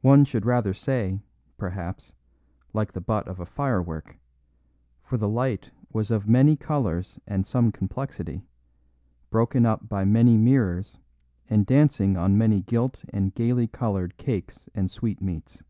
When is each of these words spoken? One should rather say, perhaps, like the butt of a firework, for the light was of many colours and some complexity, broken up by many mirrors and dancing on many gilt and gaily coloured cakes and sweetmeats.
One 0.00 0.24
should 0.24 0.46
rather 0.46 0.72
say, 0.72 1.20
perhaps, 1.58 2.14
like 2.72 2.92
the 2.94 3.02
butt 3.02 3.28
of 3.28 3.38
a 3.38 3.44
firework, 3.44 4.16
for 5.04 5.18
the 5.18 5.28
light 5.28 5.70
was 5.92 6.10
of 6.10 6.26
many 6.26 6.56
colours 6.56 7.20
and 7.26 7.44
some 7.46 7.70
complexity, 7.70 8.46
broken 9.28 9.66
up 9.66 9.90
by 9.90 10.06
many 10.06 10.38
mirrors 10.38 10.96
and 11.50 11.66
dancing 11.66 12.16
on 12.16 12.38
many 12.38 12.62
gilt 12.62 13.04
and 13.10 13.34
gaily 13.34 13.66
coloured 13.66 14.16
cakes 14.16 14.70
and 14.74 14.90
sweetmeats. 14.90 15.62